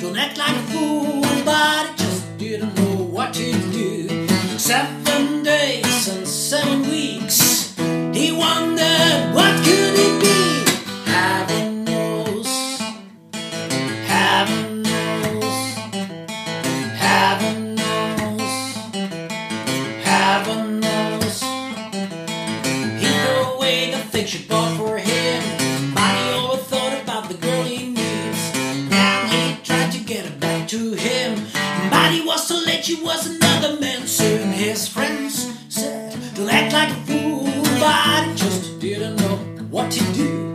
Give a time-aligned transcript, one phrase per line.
[0.00, 4.26] Don't act like a fool, but just didn't know what to do.
[4.58, 7.74] Seven days and seven weeks,
[8.14, 8.32] He.
[8.32, 8.53] want.
[30.74, 31.46] To him.
[31.88, 34.06] But he was too late, she was another man.
[34.08, 37.44] Soon his friends said to act like a fool.
[37.78, 39.36] But he just didn't know
[39.70, 40.53] what to do.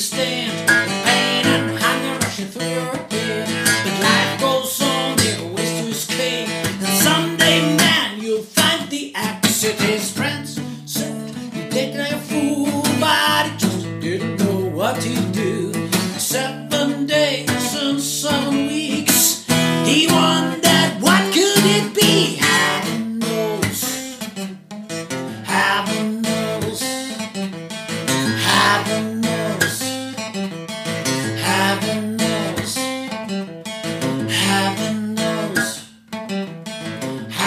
[0.00, 0.68] It's hard to stand.
[0.68, 3.48] The pain and hunger rushing through your head.
[3.84, 6.48] But life goes on, there are ways to escape.
[6.48, 9.76] And someday, man, you'll find the exit.
[9.80, 15.14] His friends said you take like a fool, but he just didn't know what to
[15.32, 15.72] do.
[16.18, 19.44] Seven days and seven weeks.
[19.84, 20.89] He wondered what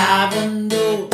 [0.03, 0.33] Knows.
[0.33, 1.12] Heaven